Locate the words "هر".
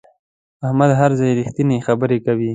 0.99-1.11